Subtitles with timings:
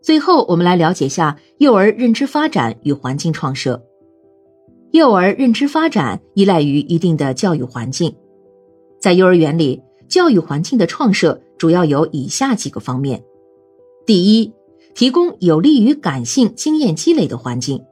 [0.00, 3.82] 最后，我们来了解下幼儿认知发展与环境创设。
[4.92, 8.14] 幼儿认知发展依赖于一定的教育环境，
[9.00, 13.22] 在幼儿园里，教育环境的创设主要有以下几个方面：
[14.06, 14.52] 第一，
[14.94, 17.84] 提供有利于感性经验积累的环境。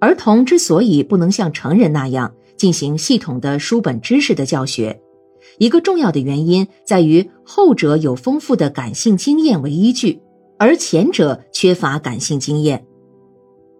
[0.00, 5.00] 儿童之所以不能像成人那样进行系统的书本知识的教学，
[5.58, 10.20] 一个重要的原因在于后者有丰富的感性经验为依据，
[10.58, 12.84] 而前者缺乏感性经验。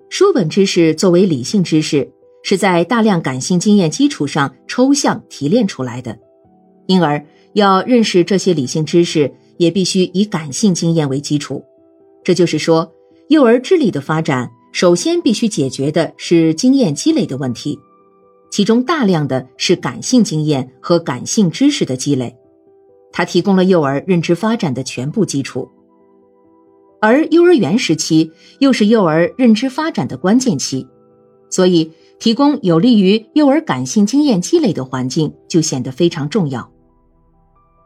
[0.09, 2.11] 书本知识作为理性知识，
[2.43, 6.19] 是在大量感性经验基础上抽象提炼出来的，
[6.87, 7.23] 因而
[7.53, 11.63] 要认识这些理性知识，也必须以感性经验为基础。
[12.25, 12.91] 这就是说，
[13.29, 17.79] 幼儿智力的发展，首先必须解决的是经验积累的问题，
[18.51, 22.35] 其中大量的是感性经验和感性知识的积累，
[23.13, 25.69] 它提供了幼儿认知发展的全部基础。
[27.01, 30.87] 而幼儿园时期又是幼儿认知发展的关键期，
[31.49, 36.71] 所以提供有利于幼儿感性经验积累的环境就显得非常重要。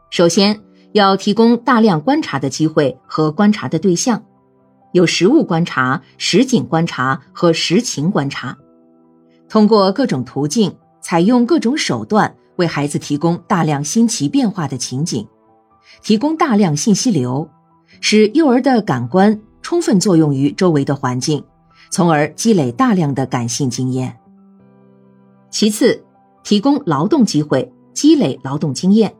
[0.09, 0.59] 首先
[0.93, 4.23] 要提供大量观察的机会和观察的对象，
[4.93, 8.57] 有实物观察、实景观察和实情观察，
[9.47, 15.27] 通过各种途径，采用各种手段，为孩子提供大量新奇变化的情景，
[16.01, 17.47] 提供大量信息流。
[17.99, 21.43] 使幼儿的感官充分作用于周围的环境，
[21.89, 24.17] 从而积累大量的感性经验。
[25.49, 26.03] 其次，
[26.43, 29.13] 提供劳动机会，积累劳动经验。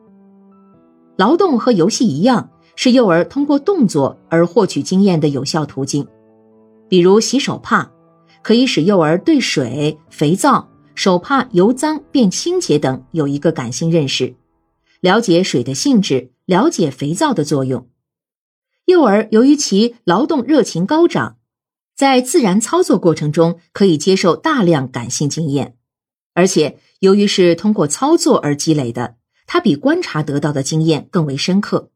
[1.16, 6.06] 劳动和游戏一样，是幼儿通过动作而获取经验的有效途径。
[6.88, 7.90] 比如洗手帕，
[8.42, 14.34] 可以使幼儿对水、肥皂、手帕由脏变清洁等有一个感性认识，
[15.00, 17.86] 了解水的性质，了解肥皂的作用。
[18.86, 21.38] 幼儿由于其劳动热情高涨，
[21.96, 25.78] 在自然操作过程中可以接受大量感性经验，
[26.34, 29.16] 而且由于是通过操作而积累的，
[29.46, 31.90] 它比观察得到的经验更为深刻。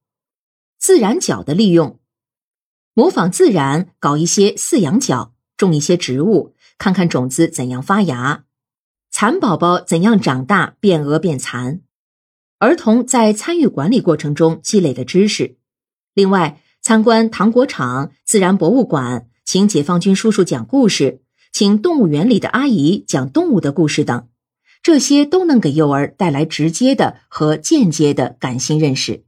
[0.78, 2.00] 自然角的利用，
[2.94, 8.44] 模仿自然搞一些饲养角，种一些植物，看看种子怎样发芽，
[9.10, 11.82] 蚕宝宝怎样长大变蛾变蚕，
[12.60, 15.58] 儿童在参与管理过程中积累的知识。
[16.14, 16.62] 另外。
[16.80, 21.20] 参观糖果厂、自然博物馆，请解放军叔叔讲故事，
[21.52, 24.26] 请动物园里的阿姨讲动物的故事等，
[24.82, 29.24] 这些都能给幼儿带来直接的和间接的感性认识。